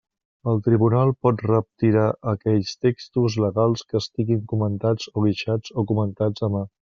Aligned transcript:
El 0.51 0.55
tribunal 0.67 1.11
pot 1.25 1.43
retirar 1.49 2.05
aquells 2.31 2.71
textos 2.87 3.35
legals 3.45 3.85
que 3.91 3.99
estiguin 4.03 4.41
comentats 4.55 5.13
o 5.15 5.27
guixats 5.27 5.77
o 5.83 5.89
comentats 5.93 6.49
a 6.49 6.55
mà. 6.57 6.69